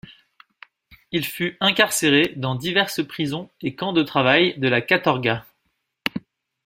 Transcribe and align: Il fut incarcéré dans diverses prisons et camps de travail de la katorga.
Il 1.11 1.23
fut 1.23 1.57
incarcéré 1.59 2.33
dans 2.35 2.55
diverses 2.55 3.05
prisons 3.05 3.51
et 3.61 3.75
camps 3.75 3.93
de 3.93 4.01
travail 4.01 4.57
de 4.57 4.67
la 4.67 4.81
katorga. 4.81 5.45